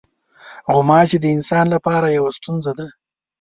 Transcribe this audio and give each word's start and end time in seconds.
غوماشې 0.73 1.17
د 1.21 1.25
انسان 1.35 1.65
لپاره 1.75 2.07
یوه 2.17 2.31
ستونزه 2.37 2.71
ده. 2.79 2.87